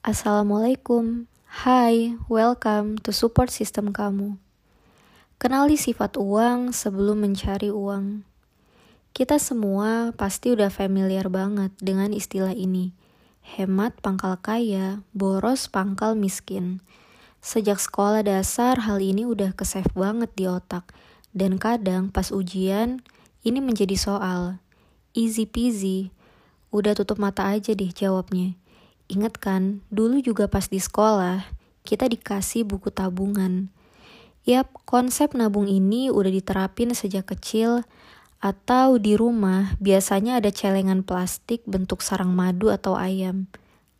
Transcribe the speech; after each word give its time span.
Assalamualaikum. 0.00 1.28
Hai, 1.44 2.16
welcome 2.24 2.96
to 3.04 3.12
support 3.12 3.52
system 3.52 3.92
kamu. 3.92 4.40
Kenali 5.36 5.76
sifat 5.76 6.16
uang 6.16 6.72
sebelum 6.72 7.20
mencari 7.20 7.68
uang. 7.68 8.24
Kita 9.12 9.36
semua 9.36 10.16
pasti 10.16 10.56
udah 10.56 10.72
familiar 10.72 11.28
banget 11.28 11.76
dengan 11.84 12.16
istilah 12.16 12.56
ini. 12.56 12.96
Hemat 13.44 14.00
pangkal 14.00 14.40
kaya, 14.40 15.04
boros 15.12 15.68
pangkal 15.68 16.16
miskin. 16.16 16.80
Sejak 17.44 17.76
sekolah 17.76 18.24
dasar 18.24 18.80
hal 18.88 19.04
ini 19.04 19.28
udah 19.28 19.52
kesave 19.52 19.92
banget 19.92 20.32
di 20.32 20.48
otak. 20.48 20.96
Dan 21.36 21.60
kadang 21.60 22.08
pas 22.08 22.32
ujian, 22.32 23.04
ini 23.44 23.60
menjadi 23.60 24.00
soal. 24.00 24.64
Easy 25.12 25.44
peasy. 25.44 26.08
Udah 26.72 26.96
tutup 26.96 27.20
mata 27.20 27.52
aja 27.52 27.76
deh 27.76 27.92
jawabnya. 27.92 28.59
Ingat 29.10 29.42
kan, 29.42 29.82
dulu 29.90 30.22
juga 30.22 30.46
pas 30.46 30.70
di 30.70 30.78
sekolah, 30.78 31.50
kita 31.82 32.06
dikasih 32.06 32.62
buku 32.62 32.94
tabungan. 32.94 33.66
Yap, 34.46 34.70
konsep 34.86 35.34
nabung 35.34 35.66
ini 35.66 36.14
udah 36.14 36.30
diterapin 36.30 36.94
sejak 36.94 37.26
kecil, 37.26 37.82
atau 38.38 38.96
di 38.96 39.18
rumah 39.18 39.76
biasanya 39.82 40.38
ada 40.38 40.48
celengan 40.48 41.02
plastik 41.02 41.60
bentuk 41.66 42.00
sarang 42.06 42.32
madu 42.32 42.70
atau 42.70 42.94
ayam. 42.96 43.50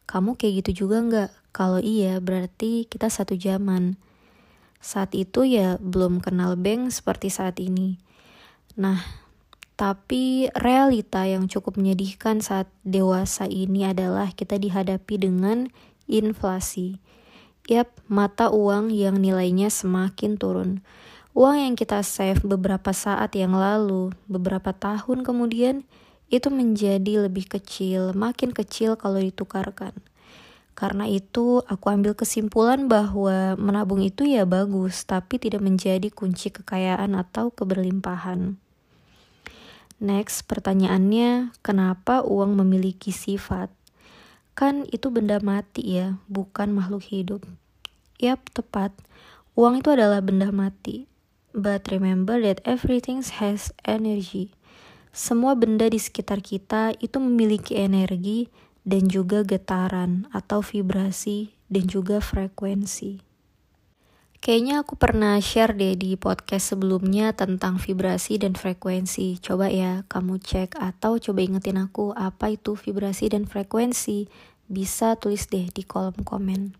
Kamu 0.06 0.38
kayak 0.38 0.64
gitu 0.64 0.86
juga 0.86 0.96
nggak? 1.02 1.30
Kalau 1.50 1.82
iya, 1.82 2.22
berarti 2.22 2.86
kita 2.86 3.10
satu 3.10 3.34
zaman. 3.34 3.98
Saat 4.78 5.12
itu 5.18 5.44
ya 5.44 5.76
belum 5.82 6.24
kenal 6.24 6.54
bank 6.54 6.88
seperti 6.94 7.28
saat 7.28 7.58
ini. 7.58 8.00
Nah, 8.80 9.02
tapi 9.80 10.52
realita 10.52 11.24
yang 11.24 11.48
cukup 11.48 11.80
menyedihkan 11.80 12.44
saat 12.44 12.68
dewasa 12.84 13.48
ini 13.48 13.88
adalah 13.88 14.28
kita 14.28 14.60
dihadapi 14.60 15.16
dengan 15.16 15.72
inflasi. 16.04 17.00
Yap, 17.64 17.88
mata 18.04 18.52
uang 18.52 18.92
yang 18.92 19.16
nilainya 19.16 19.72
semakin 19.72 20.36
turun. 20.36 20.84
Uang 21.32 21.56
yang 21.56 21.74
kita 21.80 22.04
save 22.04 22.44
beberapa 22.44 22.92
saat 22.92 23.32
yang 23.32 23.56
lalu, 23.56 24.12
beberapa 24.28 24.76
tahun 24.76 25.24
kemudian, 25.24 25.88
itu 26.28 26.52
menjadi 26.52 27.24
lebih 27.24 27.48
kecil, 27.48 28.12
makin 28.12 28.52
kecil 28.52 29.00
kalau 29.00 29.16
ditukarkan. 29.16 29.96
Karena 30.76 31.08
itu, 31.08 31.64
aku 31.64 31.88
ambil 31.88 32.12
kesimpulan 32.12 32.84
bahwa 32.84 33.56
menabung 33.56 34.04
itu 34.04 34.28
ya 34.28 34.44
bagus, 34.44 35.08
tapi 35.08 35.40
tidak 35.40 35.64
menjadi 35.64 36.12
kunci 36.12 36.52
kekayaan 36.52 37.16
atau 37.16 37.48
keberlimpahan. 37.48 38.60
Next, 40.00 40.48
pertanyaannya, 40.48 41.52
kenapa 41.60 42.24
uang 42.24 42.56
memiliki 42.56 43.12
sifat? 43.12 43.68
Kan 44.56 44.88
itu 44.88 45.12
benda 45.12 45.36
mati 45.44 46.00
ya, 46.00 46.16
bukan 46.24 46.72
makhluk 46.72 47.04
hidup. 47.04 47.44
Yap, 48.16 48.48
tepat. 48.56 48.96
Uang 49.60 49.84
itu 49.84 49.92
adalah 49.92 50.24
benda 50.24 50.48
mati. 50.48 51.04
But 51.52 51.92
remember 51.92 52.40
that 52.40 52.64
everything 52.64 53.20
has 53.20 53.76
energy. 53.84 54.56
Semua 55.12 55.52
benda 55.52 55.84
di 55.92 56.00
sekitar 56.00 56.40
kita 56.40 56.96
itu 56.96 57.20
memiliki 57.20 57.76
energi 57.76 58.48
dan 58.88 59.04
juga 59.04 59.44
getaran 59.44 60.30
atau 60.32 60.64
vibrasi 60.64 61.52
dan 61.68 61.84
juga 61.90 62.24
frekuensi. 62.24 63.29
Kayaknya 64.40 64.80
aku 64.80 64.96
pernah 64.96 65.36
share 65.36 65.76
deh 65.76 66.00
di 66.00 66.16
podcast 66.16 66.72
sebelumnya 66.72 67.36
tentang 67.36 67.76
vibrasi 67.76 68.40
dan 68.40 68.56
frekuensi. 68.56 69.36
Coba 69.36 69.68
ya 69.68 70.08
kamu 70.08 70.40
cek 70.40 70.80
atau 70.80 71.20
coba 71.20 71.44
ingetin 71.44 71.76
aku 71.76 72.16
apa 72.16 72.48
itu 72.48 72.72
vibrasi 72.72 73.28
dan 73.28 73.44
frekuensi. 73.44 74.32
Bisa 74.64 75.20
tulis 75.20 75.44
deh 75.52 75.68
di 75.68 75.84
kolom 75.84 76.24
komen. 76.24 76.72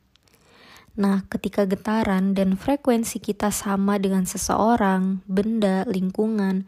Nah, 0.97 1.29
ketika 1.29 1.69
getaran 1.69 2.33
dan 2.33 2.57
frekuensi 2.57 3.21
kita 3.21 3.53
sama 3.53 4.01
dengan 4.01 4.25
seseorang, 4.25 5.21
benda, 5.29 5.85
lingkungan, 5.85 6.65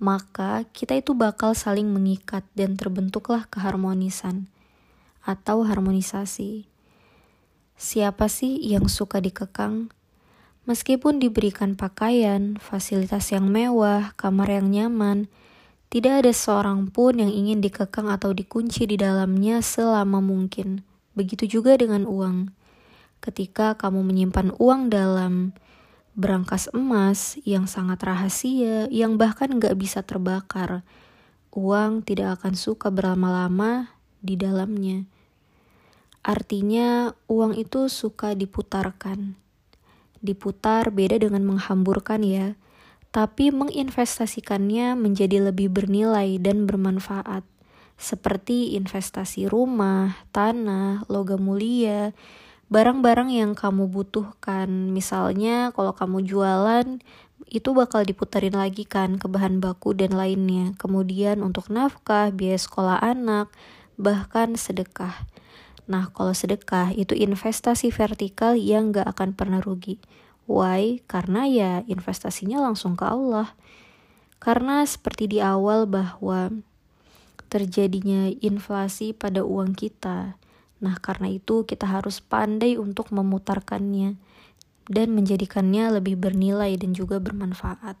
maka 0.00 0.64
kita 0.72 0.96
itu 0.96 1.12
bakal 1.12 1.52
saling 1.52 1.92
mengikat 1.92 2.48
dan 2.56 2.80
terbentuklah 2.80 3.44
keharmonisan 3.52 4.48
atau 5.20 5.68
harmonisasi. 5.68 6.64
Siapa 7.76 8.32
sih 8.32 8.56
yang 8.56 8.88
suka 8.88 9.20
dikekang? 9.20 9.92
Meskipun 10.68 11.16
diberikan 11.16 11.72
pakaian, 11.72 12.60
fasilitas 12.60 13.32
yang 13.32 13.48
mewah, 13.48 14.12
kamar 14.20 14.60
yang 14.60 14.68
nyaman, 14.68 15.32
tidak 15.88 16.20
ada 16.20 16.32
seorang 16.36 16.92
pun 16.92 17.16
yang 17.16 17.32
ingin 17.32 17.64
dikekang 17.64 18.12
atau 18.12 18.36
dikunci 18.36 18.84
di 18.84 19.00
dalamnya 19.00 19.64
selama 19.64 20.20
mungkin. 20.20 20.84
Begitu 21.16 21.58
juga 21.58 21.80
dengan 21.80 22.04
uang. 22.04 22.52
Ketika 23.24 23.72
kamu 23.80 24.04
menyimpan 24.04 24.52
uang 24.60 24.92
dalam 24.92 25.56
berangkas 26.12 26.68
emas 26.76 27.40
yang 27.48 27.64
sangat 27.64 28.04
rahasia, 28.04 28.84
yang 28.92 29.16
bahkan 29.16 29.56
gak 29.56 29.80
bisa 29.80 30.04
terbakar, 30.04 30.84
uang 31.56 32.04
tidak 32.04 32.36
akan 32.40 32.52
suka 32.52 32.92
berlama-lama 32.92 33.96
di 34.20 34.36
dalamnya. 34.36 35.08
Artinya, 36.20 37.16
uang 37.32 37.56
itu 37.56 37.88
suka 37.88 38.36
diputarkan 38.36 39.40
Diputar 40.20 40.92
beda 40.92 41.16
dengan 41.16 41.44
menghamburkan 41.48 42.20
ya, 42.20 42.56
tapi 43.10 43.50
menginvestasikannya 43.50 44.94
menjadi 44.94 45.50
lebih 45.50 45.72
bernilai 45.72 46.38
dan 46.38 46.68
bermanfaat, 46.68 47.42
seperti 47.98 48.78
investasi 48.78 49.50
rumah, 49.50 50.20
tanah, 50.30 51.08
logam 51.10 51.42
mulia, 51.42 52.14
barang-barang 52.70 53.34
yang 53.34 53.52
kamu 53.58 53.90
butuhkan. 53.90 54.94
Misalnya 54.94 55.74
kalau 55.74 55.90
kamu 55.92 56.22
jualan, 56.22 57.02
itu 57.50 57.74
bakal 57.74 58.06
diputarin 58.06 58.54
lagi 58.54 58.86
kan 58.86 59.18
ke 59.18 59.26
bahan 59.26 59.58
baku 59.58 59.90
dan 59.90 60.14
lainnya. 60.14 60.70
Kemudian 60.78 61.42
untuk 61.42 61.66
nafkah, 61.66 62.30
biaya 62.30 62.56
sekolah 62.62 63.02
anak, 63.02 63.50
bahkan 63.98 64.54
sedekah. 64.54 65.26
Nah, 65.90 66.14
kalau 66.14 66.30
sedekah 66.30 66.94
itu 66.94 67.18
investasi 67.18 67.90
vertikal 67.90 68.54
yang 68.54 68.94
gak 68.94 69.10
akan 69.10 69.34
pernah 69.34 69.58
rugi. 69.58 69.98
Why? 70.46 71.02
Karena 71.10 71.50
ya 71.50 71.82
investasinya 71.90 72.62
langsung 72.62 72.94
ke 72.94 73.02
Allah. 73.02 73.58
Karena 74.38 74.86
seperti 74.86 75.26
di 75.26 75.38
awal 75.42 75.90
bahwa 75.90 76.54
terjadinya 77.50 78.30
inflasi 78.38 79.10
pada 79.10 79.42
uang 79.42 79.74
kita. 79.74 80.38
Nah, 80.78 80.96
karena 81.02 81.26
itu 81.26 81.66
kita 81.66 81.90
harus 81.90 82.22
pandai 82.22 82.78
untuk 82.78 83.10
memutarkannya 83.10 84.14
dan 84.86 85.10
menjadikannya 85.10 85.98
lebih 85.98 86.22
bernilai 86.22 86.78
dan 86.78 86.94
juga 86.94 87.18
bermanfaat. 87.18 87.98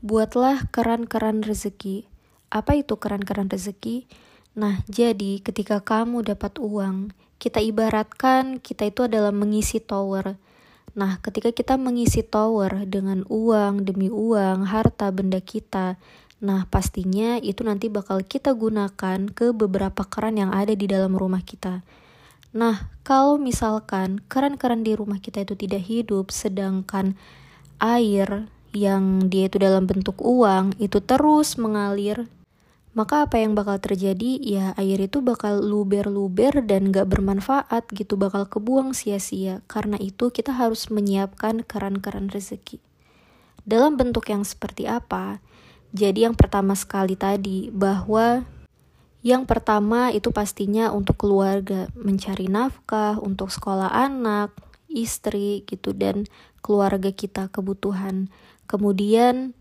Buatlah 0.00 0.70
keran-keran 0.70 1.42
rezeki. 1.42 2.06
Apa 2.48 2.78
itu 2.78 2.94
keran-keran 2.96 3.50
rezeki? 3.50 4.06
Nah, 4.58 4.82
jadi 4.90 5.38
ketika 5.38 5.78
kamu 5.78 6.26
dapat 6.26 6.58
uang, 6.58 7.14
kita 7.40 7.62
ibaratkan 7.62 8.58
kita 8.58 8.90
itu 8.90 9.06
adalah 9.06 9.30
mengisi 9.30 9.78
tower. 9.78 10.36
Nah, 10.98 11.22
ketika 11.22 11.54
kita 11.54 11.78
mengisi 11.78 12.26
tower 12.26 12.82
dengan 12.84 13.22
uang 13.30 13.86
demi 13.86 14.10
uang, 14.10 14.66
harta 14.66 15.08
benda 15.14 15.38
kita, 15.38 15.94
nah 16.42 16.66
pastinya 16.66 17.38
itu 17.38 17.62
nanti 17.62 17.86
bakal 17.86 18.26
kita 18.26 18.50
gunakan 18.56 19.30
ke 19.30 19.54
beberapa 19.54 20.02
keran 20.02 20.40
yang 20.40 20.50
ada 20.50 20.74
di 20.74 20.90
dalam 20.90 21.14
rumah 21.14 21.46
kita. 21.46 21.86
Nah, 22.50 22.90
kalau 23.06 23.38
misalkan 23.38 24.18
keran-keran 24.26 24.82
di 24.82 24.98
rumah 24.98 25.22
kita 25.22 25.46
itu 25.46 25.54
tidak 25.54 25.86
hidup, 25.86 26.34
sedangkan 26.34 27.14
air 27.78 28.50
yang 28.74 29.30
dia 29.30 29.46
itu 29.46 29.62
dalam 29.62 29.86
bentuk 29.86 30.18
uang 30.18 30.74
itu 30.82 30.98
terus 31.02 31.54
mengalir 31.58 32.26
maka 32.90 33.22
apa 33.22 33.38
yang 33.38 33.54
bakal 33.54 33.78
terjadi? 33.78 34.38
Ya 34.42 34.74
air 34.74 34.98
itu 34.98 35.22
bakal 35.22 35.62
luber-luber 35.62 36.58
dan 36.66 36.90
gak 36.90 37.06
bermanfaat 37.06 37.86
gitu 37.94 38.18
bakal 38.18 38.50
kebuang 38.50 38.98
sia-sia. 38.98 39.62
Karena 39.70 39.94
itu 40.02 40.34
kita 40.34 40.50
harus 40.50 40.90
menyiapkan 40.90 41.62
keran-keran 41.62 42.26
rezeki. 42.26 42.82
Dalam 43.62 43.94
bentuk 43.94 44.26
yang 44.26 44.42
seperti 44.42 44.90
apa? 44.90 45.38
Jadi 45.94 46.26
yang 46.26 46.34
pertama 46.34 46.74
sekali 46.74 47.14
tadi 47.14 47.70
bahwa 47.70 48.42
yang 49.20 49.44
pertama 49.44 50.08
itu 50.10 50.32
pastinya 50.32 50.90
untuk 50.90 51.20
keluarga 51.20 51.92
mencari 51.92 52.48
nafkah 52.48 53.20
untuk 53.20 53.52
sekolah 53.52 53.92
anak 53.92 54.50
istri 54.90 55.62
gitu 55.68 55.94
dan 55.94 56.26
keluarga 56.64 57.14
kita 57.14 57.52
kebutuhan. 57.52 58.32
Kemudian 58.66 59.54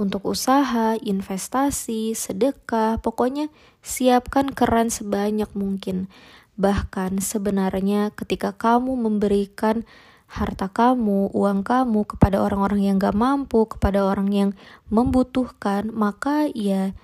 untuk 0.00 0.24
usaha, 0.24 0.96
investasi, 0.96 2.16
sedekah, 2.16 3.00
pokoknya 3.00 3.52
siapkan 3.84 4.52
keran 4.52 4.88
sebanyak 4.88 5.48
mungkin. 5.52 6.08
Bahkan 6.56 7.20
sebenarnya 7.20 8.12
ketika 8.12 8.52
kamu 8.56 8.96
memberikan 8.96 9.84
harta 10.32 10.72
kamu, 10.72 11.28
uang 11.36 11.60
kamu 11.60 12.08
kepada 12.08 12.40
orang-orang 12.40 12.88
yang 12.88 12.96
gak 12.96 13.12
mampu, 13.12 13.68
kepada 13.68 14.00
orang 14.00 14.32
yang 14.32 14.50
membutuhkan, 14.88 15.92
maka 15.92 16.48
ya 16.56 16.96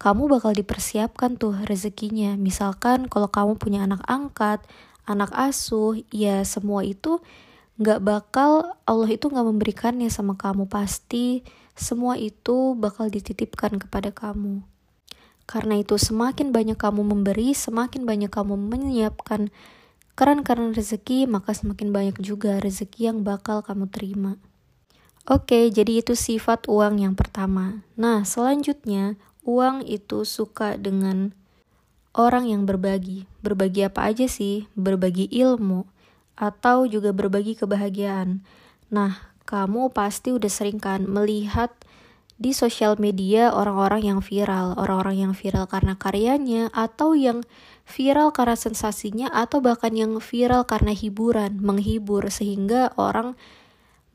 kamu 0.00 0.32
bakal 0.32 0.56
dipersiapkan 0.56 1.36
tuh 1.36 1.52
rezekinya. 1.68 2.40
Misalkan 2.40 3.04
kalau 3.12 3.28
kamu 3.28 3.60
punya 3.60 3.84
anak 3.84 4.00
angkat, 4.08 4.64
anak 5.04 5.28
asuh, 5.36 6.00
ya 6.08 6.40
semua 6.48 6.80
itu 6.88 7.20
gak 7.80 8.04
bakal 8.04 8.76
Allah 8.84 9.08
itu 9.08 9.32
gak 9.32 9.46
memberikannya 9.48 10.12
sama 10.12 10.36
kamu 10.36 10.68
pasti 10.68 11.40
semua 11.72 12.20
itu 12.20 12.76
bakal 12.76 13.08
dititipkan 13.08 13.80
kepada 13.80 14.12
kamu. 14.12 14.60
Karena 15.48 15.80
itu 15.80 15.96
semakin 15.96 16.52
banyak 16.52 16.76
kamu 16.76 17.02
memberi, 17.02 17.56
semakin 17.56 18.04
banyak 18.04 18.30
kamu 18.30 18.54
menyiapkan 18.54 19.48
keran-keran 20.14 20.76
rezeki, 20.76 21.24
maka 21.24 21.56
semakin 21.56 21.90
banyak 21.90 22.16
juga 22.20 22.60
rezeki 22.60 23.10
yang 23.10 23.18
bakal 23.24 23.64
kamu 23.64 23.88
terima. 23.88 24.36
Oke, 25.24 25.72
jadi 25.72 26.04
itu 26.04 26.12
sifat 26.12 26.68
uang 26.68 27.00
yang 27.00 27.16
pertama. 27.16 27.82
Nah, 27.96 28.22
selanjutnya, 28.28 29.16
uang 29.42 29.82
itu 29.88 30.28
suka 30.28 30.76
dengan 30.76 31.32
orang 32.12 32.46
yang 32.46 32.68
berbagi. 32.68 33.24
Berbagi 33.40 33.88
apa 33.88 34.12
aja 34.12 34.28
sih? 34.28 34.68
Berbagi 34.76 35.32
ilmu, 35.32 35.88
atau 36.40 36.88
juga 36.88 37.12
berbagi 37.12 37.52
kebahagiaan. 37.52 38.40
Nah, 38.88 39.20
kamu 39.44 39.92
pasti 39.92 40.32
udah 40.32 40.48
sering 40.48 40.80
kan 40.80 41.04
melihat 41.04 41.68
di 42.40 42.56
sosial 42.56 42.96
media 42.96 43.52
orang-orang 43.52 44.08
yang 44.08 44.20
viral, 44.24 44.72
orang-orang 44.80 45.28
yang 45.28 45.34
viral 45.36 45.68
karena 45.68 46.00
karyanya 46.00 46.72
atau 46.72 47.12
yang 47.12 47.44
viral 47.84 48.32
karena 48.32 48.56
sensasinya 48.56 49.28
atau 49.28 49.60
bahkan 49.60 49.92
yang 49.92 50.16
viral 50.24 50.64
karena 50.64 50.96
hiburan, 50.96 51.60
menghibur 51.60 52.32
sehingga 52.32 52.96
orang 52.96 53.36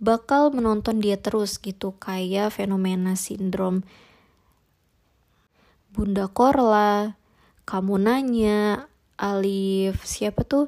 bakal 0.01 0.50
menonton 0.50 0.98
dia 0.98 1.22
terus 1.22 1.62
gitu 1.62 1.94
kayak 2.01 2.50
fenomena 2.50 3.13
sindrom 3.13 3.86
Bunda 5.95 6.27
Korla, 6.27 7.16
kamu 7.63 8.04
nanya, 8.04 8.92
Alif, 9.16 10.04
siapa 10.04 10.44
tuh? 10.44 10.68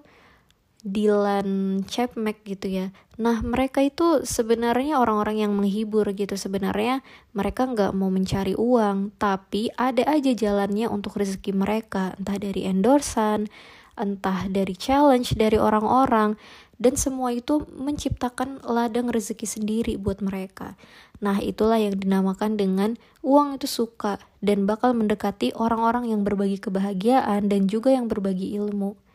Dylan 0.88 1.84
Chapmack 1.84 2.48
gitu 2.48 2.72
ya. 2.72 2.95
Nah 3.19 3.44
mereka 3.44 3.84
itu 3.84 4.24
sebenarnya 4.24 5.04
orang-orang 5.04 5.44
yang 5.44 5.51
menghibur 5.51 6.07
gitu. 6.16 6.39
Sebenarnya 6.39 7.04
mereka 7.36 7.68
nggak 7.68 7.92
mau 7.92 8.07
mencari 8.07 8.56
uang, 8.56 9.12
tapi 9.19 9.68
ada 9.75 10.07
aja 10.07 10.31
jalannya 10.31 10.88
untuk 10.88 11.19
rezeki 11.19 11.51
mereka. 11.51 12.16
Entah 12.16 12.39
dari 12.39 12.63
endorsan, 12.63 13.51
entah 14.00 14.48
dari 14.48 14.72
challenge 14.80 15.36
dari 15.36 15.60
orang-orang. 15.60 16.39
Dan 16.78 16.94
semua 16.94 17.33
itu 17.33 17.66
menciptakan 17.74 18.62
ladang 18.62 19.10
rezeki 19.10 19.50
sendiri 19.50 19.94
buat 19.98 20.22
mereka. 20.22 20.78
Nah 21.18 21.42
itulah 21.42 21.81
yang 21.81 21.98
dinamakan 21.98 22.54
dengan 22.54 23.01
uang 23.25 23.57
itu 23.57 23.66
suka 23.66 24.22
dan 24.45 24.69
bakal 24.69 24.94
mendekati 24.94 25.57
orang-orang 25.57 26.13
yang 26.13 26.22
berbagi 26.22 26.62
kebahagiaan 26.62 27.50
dan 27.50 27.66
juga 27.66 27.90
yang 27.90 28.06
berbagi 28.06 28.54
ilmu. 28.62 29.06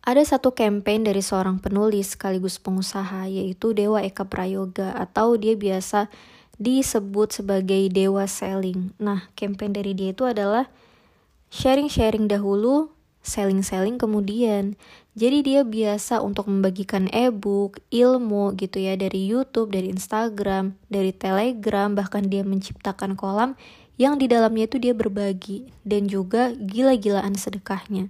Ada 0.00 0.36
satu 0.36 0.56
campaign 0.56 1.04
dari 1.04 1.20
seorang 1.20 1.60
penulis 1.60 2.16
sekaligus 2.16 2.56
pengusaha 2.56 3.28
yaitu 3.28 3.76
Dewa 3.76 4.00
Eka 4.00 4.24
Prayoga 4.24 4.96
atau 4.96 5.36
dia 5.36 5.52
biasa 5.52 6.08
disebut 6.56 7.40
sebagai 7.40 7.88
Dewa 7.92 8.24
Selling. 8.24 8.96
Nah, 8.96 9.28
campaign 9.36 9.76
dari 9.76 9.92
dia 9.92 10.16
itu 10.16 10.24
adalah 10.24 10.72
sharing-sharing 11.52 12.32
dahulu, 12.32 12.92
selling-selling 13.20 14.00
kemudian. 14.00 14.76
Jadi 15.16 15.44
dia 15.44 15.60
biasa 15.68 16.24
untuk 16.24 16.48
membagikan 16.48 17.08
e-book, 17.12 17.80
ilmu 17.92 18.56
gitu 18.56 18.80
ya 18.80 18.96
dari 18.96 19.28
YouTube, 19.28 19.72
dari 19.72 19.92
Instagram, 19.92 20.80
dari 20.88 21.12
Telegram, 21.12 21.92
bahkan 21.92 22.24
dia 22.24 22.40
menciptakan 22.40 23.20
kolam 23.20 23.52
yang 24.00 24.16
di 24.16 24.32
dalamnya 24.32 24.64
itu 24.64 24.80
dia 24.80 24.96
berbagi 24.96 25.68
dan 25.84 26.08
juga 26.08 26.56
gila-gilaan 26.56 27.36
sedekahnya. 27.36 28.08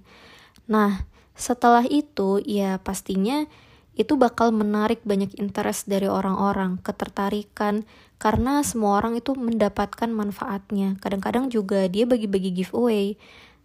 Nah, 0.71 1.03
setelah 1.41 1.81
itu, 1.89 2.37
ya 2.45 2.77
pastinya 2.77 3.49
itu 3.97 4.13
bakal 4.15 4.53
menarik 4.53 5.01
banyak 5.01 5.33
interest 5.41 5.89
dari 5.89 6.05
orang-orang, 6.05 6.77
ketertarikan, 6.85 7.83
karena 8.21 8.61
semua 8.61 9.01
orang 9.01 9.17
itu 9.17 9.33
mendapatkan 9.33 10.07
manfaatnya. 10.13 11.01
Kadang-kadang 11.01 11.49
juga 11.49 11.89
dia 11.89 12.05
bagi-bagi 12.05 12.53
giveaway. 12.53 13.17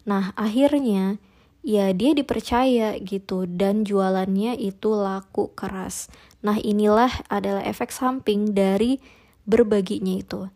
Nah, 0.08 0.32
akhirnya 0.34 1.20
ya 1.60 1.92
dia 1.92 2.16
dipercaya 2.16 2.96
gitu 2.96 3.44
dan 3.44 3.84
jualannya 3.84 4.56
itu 4.56 4.96
laku 4.96 5.52
keras. 5.52 6.08
Nah, 6.40 6.56
inilah 6.56 7.12
adalah 7.28 7.60
efek 7.68 7.92
samping 7.92 8.56
dari 8.56 8.98
berbaginya 9.44 10.16
itu 10.16 10.48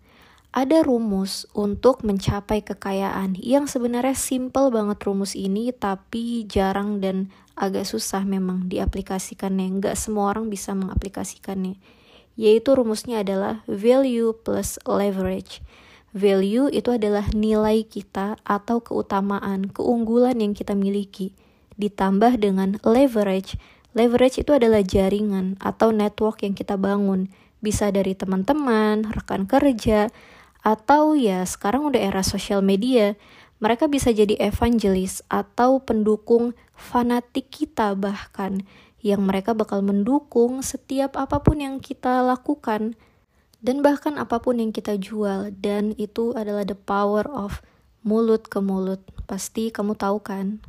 ada 0.51 0.83
rumus 0.83 1.47
untuk 1.55 2.03
mencapai 2.03 2.67
kekayaan 2.67 3.39
yang 3.39 3.71
sebenarnya 3.71 4.19
simple 4.19 4.75
banget 4.75 4.99
rumus 5.07 5.39
ini 5.39 5.71
tapi 5.71 6.43
jarang 6.51 6.99
dan 6.99 7.31
agak 7.55 7.87
susah 7.87 8.27
memang 8.27 8.67
diaplikasikannya. 8.67 9.79
Nggak 9.79 9.95
semua 9.95 10.35
orang 10.35 10.51
bisa 10.51 10.75
mengaplikasikannya. 10.75 11.79
Yaitu 12.35 12.75
rumusnya 12.75 13.23
adalah 13.23 13.63
value 13.71 14.35
plus 14.43 14.81
leverage. 14.89 15.63
Value 16.11 16.67
itu 16.75 16.91
adalah 16.91 17.31
nilai 17.31 17.87
kita 17.87 18.35
atau 18.43 18.83
keutamaan, 18.83 19.71
keunggulan 19.71 20.35
yang 20.43 20.59
kita 20.59 20.75
miliki. 20.75 21.31
Ditambah 21.79 22.43
dengan 22.43 22.83
leverage. 22.83 23.55
Leverage 23.95 24.43
itu 24.43 24.51
adalah 24.51 24.83
jaringan 24.83 25.55
atau 25.63 25.95
network 25.95 26.43
yang 26.43 26.59
kita 26.59 26.75
bangun. 26.75 27.31
Bisa 27.63 27.95
dari 27.95 28.19
teman-teman, 28.19 29.07
rekan 29.15 29.47
kerja, 29.47 30.11
atau 30.61 31.17
ya 31.17 31.45
sekarang 31.45 31.89
udah 31.89 32.01
era 32.01 32.23
sosial 32.25 32.61
media, 32.61 33.17
mereka 33.61 33.89
bisa 33.89 34.09
jadi 34.13 34.41
evangelis 34.41 35.21
atau 35.29 35.85
pendukung 35.85 36.57
fanatik 36.73 37.53
kita 37.53 37.93
bahkan 37.93 38.65
yang 39.01 39.25
mereka 39.25 39.57
bakal 39.57 39.81
mendukung 39.81 40.61
setiap 40.61 41.17
apa 41.17 41.41
pun 41.41 41.61
yang 41.61 41.77
kita 41.81 42.21
lakukan 42.25 42.97
dan 43.61 43.85
bahkan 43.85 44.17
apa 44.17 44.41
pun 44.41 44.61
yang 44.61 44.73
kita 44.73 44.97
jual 44.97 45.53
dan 45.61 45.93
itu 46.01 46.33
adalah 46.33 46.65
the 46.65 46.77
power 46.77 47.25
of 47.29 47.61
mulut 48.01 48.49
ke 48.49 48.61
mulut. 48.61 49.05
Pasti 49.29 49.69
kamu 49.69 49.97
tahu 49.97 50.25
kan? 50.25 50.65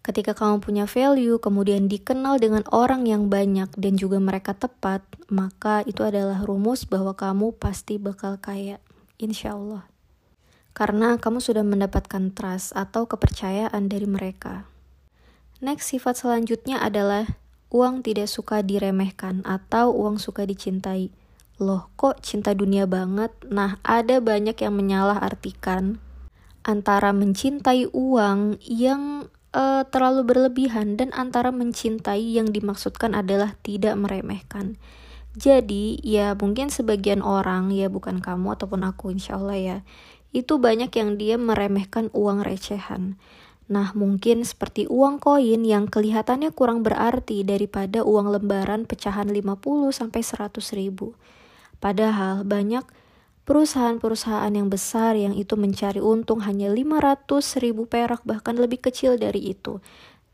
Ketika 0.00 0.32
kamu 0.32 0.64
punya 0.64 0.84
value, 0.88 1.36
kemudian 1.36 1.84
dikenal 1.84 2.40
dengan 2.40 2.64
orang 2.72 3.04
yang 3.04 3.28
banyak 3.28 3.68
dan 3.76 4.00
juga 4.00 4.16
mereka 4.16 4.56
tepat, 4.56 5.04
maka 5.28 5.84
itu 5.84 6.00
adalah 6.00 6.40
rumus 6.40 6.88
bahwa 6.88 7.12
kamu 7.12 7.52
pasti 7.60 8.00
bakal 8.00 8.40
kaya 8.40 8.80
insya 9.20 9.54
Allah. 9.54 9.84
Karena 10.72 11.20
kamu 11.20 11.44
sudah 11.44 11.62
mendapatkan 11.62 12.32
trust 12.32 12.72
atau 12.72 13.04
kepercayaan 13.04 13.86
dari 13.86 14.08
mereka. 14.08 14.64
Next, 15.60 15.92
sifat 15.92 16.24
selanjutnya 16.24 16.80
adalah 16.80 17.36
uang 17.68 18.02
tidak 18.02 18.32
suka 18.32 18.64
diremehkan 18.64 19.44
atau 19.44 19.92
uang 19.92 20.16
suka 20.16 20.48
dicintai. 20.48 21.12
Loh, 21.60 21.92
kok 22.00 22.24
cinta 22.24 22.56
dunia 22.56 22.88
banget? 22.88 23.30
Nah, 23.44 23.76
ada 23.84 24.24
banyak 24.24 24.56
yang 24.56 24.74
menyalah 24.74 25.20
artikan 25.20 26.00
antara 26.64 27.12
mencintai 27.12 27.88
uang 27.92 28.60
yang 28.64 29.28
uh, 29.52 29.82
terlalu 29.88 30.24
berlebihan 30.24 30.96
dan 30.96 31.12
antara 31.16 31.52
mencintai 31.52 32.36
yang 32.40 32.52
dimaksudkan 32.52 33.16
adalah 33.16 33.56
tidak 33.64 33.96
meremehkan. 33.96 34.76
Jadi 35.38 36.02
ya 36.02 36.34
mungkin 36.34 36.74
sebagian 36.74 37.22
orang 37.22 37.70
ya 37.70 37.86
bukan 37.86 38.18
kamu 38.18 38.58
ataupun 38.58 38.82
aku 38.82 39.14
insya 39.14 39.38
Allah 39.38 39.58
ya 39.58 39.78
itu 40.30 40.58
banyak 40.58 40.90
yang 40.94 41.18
dia 41.18 41.38
meremehkan 41.38 42.10
uang 42.14 42.42
recehan. 42.42 43.18
Nah 43.70 43.94
mungkin 43.94 44.42
seperti 44.42 44.90
uang 44.90 45.22
koin 45.22 45.62
yang 45.62 45.86
kelihatannya 45.86 46.50
kurang 46.50 46.82
berarti 46.82 47.46
daripada 47.46 48.02
uang 48.02 48.34
lembaran 48.34 48.86
pecahan 48.86 49.30
50 49.30 49.62
sampai 49.94 50.22
100 50.22 50.74
ribu. 50.74 51.14
Padahal 51.78 52.42
banyak 52.42 52.82
perusahaan-perusahaan 53.46 54.50
yang 54.50 54.66
besar 54.66 55.14
yang 55.14 55.34
itu 55.34 55.54
mencari 55.54 56.02
untung 56.02 56.42
hanya 56.42 56.70
500 56.70 57.62
ribu 57.62 57.86
perak 57.86 58.26
bahkan 58.26 58.58
lebih 58.58 58.82
kecil 58.82 59.14
dari 59.14 59.54
itu. 59.54 59.78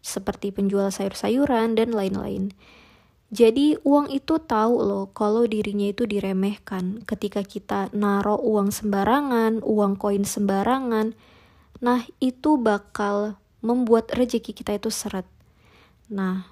Seperti 0.00 0.52
penjual 0.52 0.88
sayur-sayuran 0.88 1.76
dan 1.76 1.92
lain-lain. 1.92 2.56
Jadi 3.26 3.74
uang 3.82 4.14
itu 4.14 4.38
tahu 4.38 4.86
loh 4.86 5.10
kalau 5.10 5.50
dirinya 5.50 5.90
itu 5.90 6.06
diremehkan 6.06 7.02
ketika 7.02 7.42
kita 7.42 7.90
naruh 7.90 8.38
uang 8.38 8.70
sembarangan, 8.70 9.66
uang 9.66 9.98
koin 9.98 10.22
sembarangan. 10.22 11.10
Nah, 11.82 12.06
itu 12.22 12.54
bakal 12.54 13.34
membuat 13.66 14.14
rezeki 14.14 14.54
kita 14.54 14.78
itu 14.78 14.94
seret. 14.94 15.26
Nah, 16.06 16.46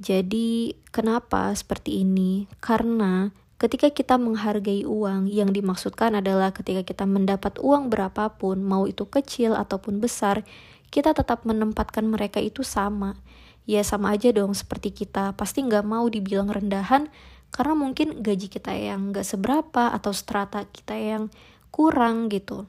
jadi 0.00 0.72
kenapa 0.88 1.52
seperti 1.52 2.00
ini? 2.00 2.48
Karena 2.64 3.28
ketika 3.60 3.92
kita 3.92 4.16
menghargai 4.16 4.88
uang, 4.88 5.28
yang 5.28 5.52
dimaksudkan 5.52 6.16
adalah 6.16 6.56
ketika 6.56 6.80
kita 6.80 7.04
mendapat 7.04 7.60
uang 7.60 7.92
berapapun, 7.92 8.64
mau 8.64 8.88
itu 8.88 9.04
kecil 9.04 9.52
ataupun 9.52 10.00
besar, 10.00 10.48
kita 10.88 11.12
tetap 11.12 11.44
menempatkan 11.44 12.08
mereka 12.08 12.40
itu 12.40 12.64
sama 12.64 13.20
ya 13.70 13.86
sama 13.86 14.18
aja 14.18 14.34
dong 14.34 14.50
seperti 14.50 14.90
kita 14.90 15.38
pasti 15.38 15.62
nggak 15.62 15.86
mau 15.86 16.10
dibilang 16.10 16.50
rendahan 16.50 17.06
karena 17.54 17.74
mungkin 17.78 18.18
gaji 18.18 18.50
kita 18.50 18.74
yang 18.74 19.14
nggak 19.14 19.22
seberapa 19.22 19.94
atau 19.94 20.10
strata 20.10 20.66
kita 20.66 20.98
yang 20.98 21.30
kurang 21.70 22.26
gitu 22.34 22.66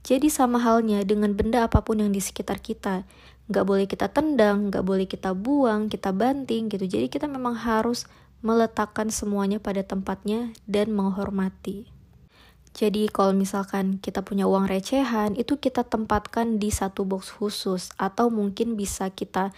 Jadi 0.00 0.32
sama 0.32 0.56
halnya 0.62 1.04
dengan 1.04 1.36
benda 1.36 1.68
apa 1.68 1.84
pun 1.84 2.00
yang 2.00 2.08
di 2.08 2.24
sekitar 2.24 2.64
kita. 2.64 3.04
Nggak 3.52 3.64
boleh 3.68 3.84
kita 3.84 4.08
tendang, 4.08 4.72
nggak 4.72 4.80
boleh 4.80 5.04
kita 5.04 5.36
buang, 5.36 5.92
kita 5.92 6.08
banting 6.16 6.72
gitu. 6.72 6.88
Jadi 6.88 7.12
kita 7.12 7.28
memang 7.28 7.52
harus 7.52 8.08
meletakkan 8.40 9.12
semuanya 9.12 9.60
pada 9.60 9.84
tempatnya 9.84 10.56
dan 10.64 10.96
menghormati. 10.96 11.84
Jadi 12.72 13.12
kalau 13.12 13.36
misalkan 13.36 14.00
kita 14.00 14.24
punya 14.24 14.48
uang 14.48 14.72
recehan, 14.72 15.36
itu 15.36 15.60
kita 15.60 15.84
tempatkan 15.84 16.56
di 16.56 16.72
satu 16.72 17.04
box 17.04 17.36
khusus 17.36 17.92
atau 18.00 18.32
mungkin 18.32 18.80
bisa 18.80 19.12
kita 19.12 19.52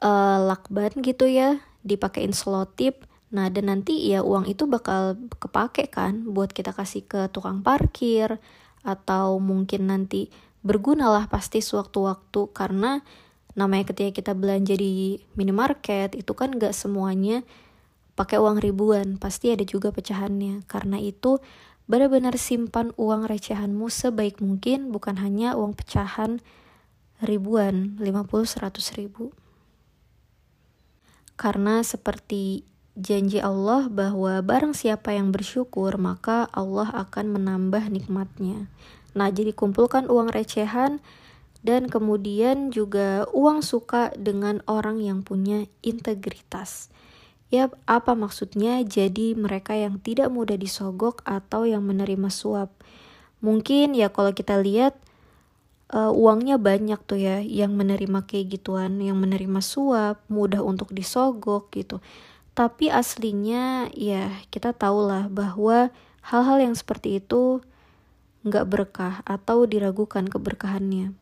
uh, 0.00 0.38
lakban 0.42 0.90
gitu 1.04 1.28
ya, 1.28 1.60
dipakein 1.84 2.32
selotip. 2.32 3.06
Nah, 3.34 3.50
dan 3.50 3.66
nanti 3.66 4.14
ya 4.14 4.22
uang 4.22 4.46
itu 4.46 4.70
bakal 4.70 5.18
kepake 5.42 5.90
kan 5.90 6.22
buat 6.30 6.54
kita 6.54 6.70
kasih 6.70 7.02
ke 7.04 7.26
tukang 7.34 7.66
parkir 7.66 8.38
atau 8.86 9.42
mungkin 9.42 9.90
nanti 9.90 10.30
berguna 10.62 11.10
lah 11.10 11.26
pasti 11.26 11.58
sewaktu-waktu 11.58 12.54
karena 12.54 13.02
namanya 13.58 13.90
ketika 13.90 14.22
kita 14.22 14.32
belanja 14.38 14.74
di 14.78 15.18
minimarket 15.34 16.14
itu 16.14 16.32
kan 16.34 16.54
gak 16.54 16.74
semuanya 16.74 17.42
pakai 18.14 18.38
uang 18.38 18.62
ribuan, 18.62 19.18
pasti 19.18 19.50
ada 19.50 19.66
juga 19.66 19.90
pecahannya. 19.90 20.62
Karena 20.70 20.98
itu 21.02 21.42
benar-benar 21.90 22.38
simpan 22.38 22.94
uang 22.96 23.26
recehanmu 23.26 23.90
sebaik 23.90 24.40
mungkin, 24.40 24.94
bukan 24.94 25.18
hanya 25.20 25.58
uang 25.58 25.74
pecahan 25.74 26.38
ribuan, 27.20 27.98
50-100 27.98 28.98
ribu. 28.98 29.34
Karena 31.34 31.82
seperti 31.82 32.62
janji 32.94 33.42
Allah 33.42 33.90
bahwa 33.90 34.38
barang 34.38 34.74
siapa 34.74 35.14
yang 35.14 35.34
bersyukur, 35.34 35.98
maka 35.98 36.46
Allah 36.54 36.90
akan 36.94 37.34
menambah 37.38 37.90
nikmatnya. 37.90 38.70
Nah, 39.14 39.30
jadi 39.30 39.54
kumpulkan 39.54 40.06
uang 40.06 40.30
recehan, 40.30 41.02
dan 41.64 41.88
kemudian 41.88 42.68
juga 42.68 43.24
uang 43.32 43.64
suka 43.64 44.12
dengan 44.14 44.60
orang 44.68 45.00
yang 45.00 45.24
punya 45.24 45.64
integritas. 45.80 46.92
Ya, 47.48 47.72
apa 47.88 48.12
maksudnya? 48.12 48.84
Jadi 48.84 49.32
mereka 49.32 49.72
yang 49.72 49.96
tidak 49.96 50.28
mudah 50.28 50.60
disogok 50.60 51.24
atau 51.24 51.64
yang 51.64 51.86
menerima 51.88 52.28
suap. 52.28 52.68
Mungkin 53.40 53.96
ya 53.96 54.12
kalau 54.12 54.36
kita 54.36 54.60
lihat 54.60 54.96
uh, 55.92 56.12
uangnya 56.14 56.56
banyak 56.56 57.00
tuh 57.04 57.20
ya 57.20 57.42
yang 57.42 57.76
menerima 57.76 58.24
kayak 58.24 58.60
gituan, 58.60 59.02
yang 59.02 59.20
menerima 59.20 59.60
suap, 59.60 60.22
mudah 60.32 60.64
untuk 60.64 60.94
disogok 60.94 61.68
gitu. 61.74 62.00
Tapi 62.54 62.88
aslinya 62.88 63.90
ya 63.92 64.30
kita 64.48 64.72
tahulah 64.72 65.26
bahwa 65.26 65.90
hal-hal 66.22 66.62
yang 66.62 66.74
seperti 66.78 67.18
itu 67.18 67.60
nggak 68.46 68.66
berkah 68.68 69.14
atau 69.26 69.66
diragukan 69.66 70.28
keberkahannya. 70.28 71.16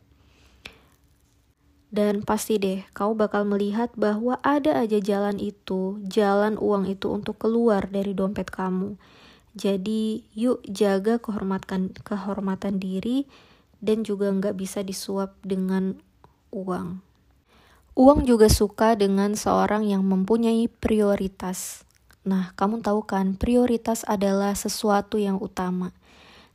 Dan 1.92 2.24
pasti 2.24 2.56
deh, 2.56 2.88
kau 2.96 3.12
bakal 3.12 3.44
melihat 3.44 3.92
bahwa 4.00 4.40
ada 4.40 4.80
aja 4.80 4.96
jalan 4.96 5.36
itu, 5.36 6.00
jalan 6.08 6.56
uang 6.56 6.88
itu 6.88 7.12
untuk 7.12 7.36
keluar 7.36 7.84
dari 7.92 8.16
dompet 8.16 8.48
kamu. 8.48 8.96
Jadi, 9.52 10.24
yuk 10.32 10.64
jaga 10.64 11.20
kehormatan 11.20 11.92
kehormatan 12.00 12.80
diri 12.80 13.28
dan 13.82 14.06
juga 14.06 14.30
nggak 14.30 14.54
bisa 14.54 14.86
disuap 14.86 15.34
dengan 15.42 15.98
uang. 16.54 17.02
Uang 17.92 18.24
juga 18.24 18.48
suka 18.48 18.96
dengan 18.96 19.36
seorang 19.36 19.84
yang 19.84 20.00
mempunyai 20.06 20.64
prioritas. 20.70 21.84
Nah, 22.24 22.54
kamu 22.56 22.80
tahu 22.80 23.04
kan, 23.04 23.36
prioritas 23.36 24.06
adalah 24.08 24.56
sesuatu 24.56 25.20
yang 25.20 25.36
utama. 25.42 25.92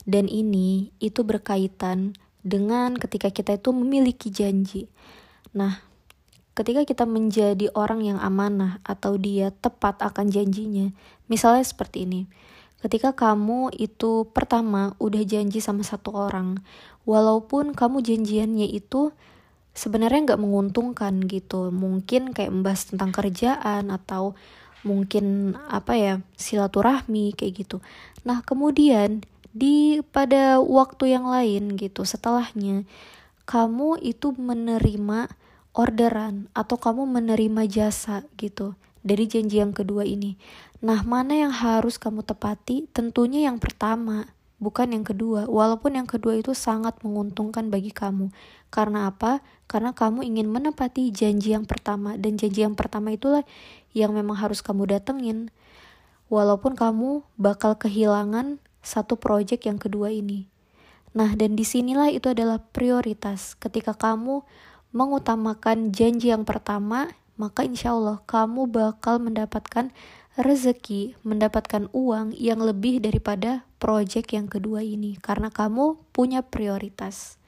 Dan 0.07 0.31
ini 0.31 0.95
itu 1.03 1.21
berkaitan 1.27 2.15
dengan 2.41 2.95
ketika 2.95 3.27
kita 3.29 3.59
itu 3.59 3.75
memiliki 3.75 4.31
janji. 4.31 4.87
Nah, 5.51 5.83
ketika 6.57 6.87
kita 6.87 7.05
menjadi 7.05 7.69
orang 7.77 8.01
yang 8.01 8.17
amanah 8.17 8.79
atau 8.81 9.19
dia 9.19 9.51
tepat 9.51 10.01
akan 10.01 10.31
janjinya, 10.31 10.89
misalnya 11.29 11.61
seperti 11.61 12.07
ini. 12.07 12.25
Ketika 12.77 13.17
kamu 13.17 13.73
itu 13.73 14.29
pertama 14.29 14.93
udah 15.01 15.25
janji 15.25 15.57
sama 15.57 15.81
satu 15.81 16.13
orang, 16.13 16.61
walaupun 17.09 17.73
kamu 17.73 18.05
janjiannya 18.05 18.69
itu 18.69 19.09
sebenarnya 19.73 20.33
nggak 20.33 20.41
menguntungkan 20.41 21.25
gitu, 21.25 21.73
mungkin 21.73 22.37
kayak 22.37 22.53
membahas 22.53 22.93
tentang 22.93 23.09
kerjaan 23.09 23.89
atau 23.89 24.37
mungkin 24.85 25.57
apa 25.67 25.97
ya 25.97 26.13
silaturahmi 26.37 27.33
kayak 27.33 27.65
gitu. 27.65 27.77
Nah 28.21 28.45
kemudian 28.45 29.25
di 29.57 30.05
pada 30.13 30.61
waktu 30.61 31.17
yang 31.17 31.25
lain 31.25 31.73
gitu 31.81 32.05
setelahnya 32.05 32.85
kamu 33.49 33.97
itu 34.05 34.37
menerima 34.37 35.33
orderan 35.73 36.45
atau 36.53 36.77
kamu 36.77 37.09
menerima 37.09 37.65
jasa 37.65 38.21
gitu 38.37 38.77
dari 39.01 39.25
janji 39.29 39.61
yang 39.61 39.73
kedua 39.73 40.05
ini. 40.05 40.37
Nah, 40.79 41.01
mana 41.01 41.33
yang 41.33 41.53
harus 41.53 41.97
kamu 41.97 42.21
tepati? 42.21 42.85
Tentunya 42.93 43.49
yang 43.49 43.57
pertama, 43.57 44.29
bukan 44.61 44.93
yang 44.93 45.05
kedua. 45.05 45.49
Walaupun 45.49 45.97
yang 45.97 46.05
kedua 46.09 46.37
itu 46.37 46.53
sangat 46.53 47.01
menguntungkan 47.01 47.69
bagi 47.73 47.89
kamu. 47.89 48.29
Karena 48.69 49.09
apa? 49.09 49.41
Karena 49.65 49.93
kamu 49.93 50.25
ingin 50.25 50.47
menepati 50.49 51.09
janji 51.09 51.53
yang 51.53 51.65
pertama 51.65 52.15
dan 52.15 52.37
janji 52.37 52.61
yang 52.61 52.77
pertama 52.77 53.13
itulah 53.13 53.41
yang 53.93 54.13
memang 54.13 54.37
harus 54.37 54.61
kamu 54.61 54.89
datengin. 54.89 55.49
Walaupun 56.27 56.75
kamu 56.75 57.23
bakal 57.39 57.79
kehilangan 57.79 58.59
satu 58.83 59.15
proyek 59.15 59.65
yang 59.67 59.79
kedua 59.79 60.11
ini. 60.11 60.47
Nah, 61.17 61.33
dan 61.33 61.57
di 61.57 61.65
sinilah 61.65 62.13
itu 62.13 62.29
adalah 62.29 62.61
prioritas. 62.61 63.57
Ketika 63.57 63.95
kamu 63.97 64.45
mengutamakan 64.93 65.89
janji 65.89 66.29
yang 66.29 66.45
pertama, 66.45 67.09
maka 67.37 67.63
insya 67.63 67.93
Allah 67.93 68.19
kamu 68.25 68.69
bakal 68.69 69.21
mendapatkan 69.21 69.93
rezeki, 70.37 71.17
mendapatkan 71.25 71.89
uang 71.93 72.33
yang 72.37 72.61
lebih 72.61 73.01
daripada 73.01 73.65
proyek 73.81 74.37
yang 74.37 74.45
kedua 74.45 74.85
ini, 74.85 75.17
karena 75.17 75.49
kamu 75.49 75.97
punya 76.13 76.45
prioritas. 76.45 77.41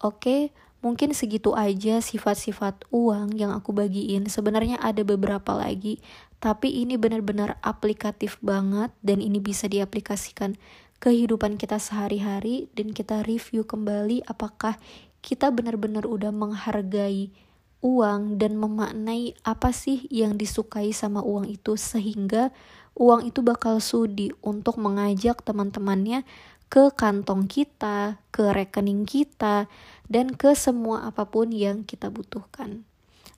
Oke, 0.00 0.56
mungkin 0.80 1.12
segitu 1.12 1.52
aja 1.52 2.00
sifat-sifat 2.00 2.88
uang 2.88 3.36
yang 3.36 3.52
aku 3.52 3.76
bagiin. 3.76 4.24
Sebenarnya 4.30 4.80
ada 4.80 5.04
beberapa 5.04 5.52
lagi, 5.52 6.00
tapi 6.38 6.80
ini 6.80 6.94
benar-benar 6.94 7.60
aplikatif 7.60 8.38
banget 8.40 8.94
dan 9.02 9.18
ini 9.18 9.42
bisa 9.42 9.66
diaplikasikan 9.66 10.54
kehidupan 10.98 11.58
kita 11.58 11.78
sehari-hari 11.78 12.70
dan 12.74 12.90
kita 12.94 13.22
review 13.22 13.62
kembali 13.62 14.26
apakah 14.26 14.78
kita 15.22 15.50
benar-benar 15.50 16.06
udah 16.06 16.30
menghargai 16.30 17.34
uang 17.78 18.42
dan 18.42 18.58
memaknai 18.58 19.38
apa 19.46 19.70
sih 19.70 20.10
yang 20.10 20.34
disukai 20.34 20.90
sama 20.90 21.22
uang 21.22 21.46
itu 21.46 21.78
sehingga 21.78 22.50
uang 22.98 23.30
itu 23.30 23.40
bakal 23.46 23.78
sudi 23.78 24.34
untuk 24.42 24.82
mengajak 24.82 25.46
teman-temannya 25.46 26.26
ke 26.68 26.92
kantong 26.92 27.48
kita, 27.48 28.20
ke 28.28 28.52
rekening 28.52 29.08
kita, 29.08 29.70
dan 30.10 30.36
ke 30.36 30.52
semua 30.52 31.08
apa 31.08 31.24
pun 31.24 31.48
yang 31.48 31.86
kita 31.86 32.12
butuhkan. 32.12 32.84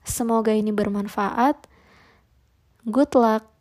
Semoga 0.03 0.51
ini 0.51 0.75
bermanfaat. 0.75 1.71
Good 2.89 3.15
luck. 3.15 3.60